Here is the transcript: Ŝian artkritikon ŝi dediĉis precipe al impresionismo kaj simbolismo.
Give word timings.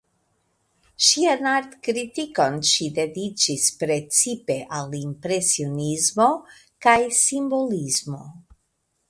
Ŝian 1.07 1.49
artkritikon 1.49 2.57
ŝi 2.69 2.87
dediĉis 2.95 3.67
precipe 3.83 4.57
al 4.79 4.97
impresionismo 5.03 6.31
kaj 6.89 6.97
simbolismo. 7.21 8.25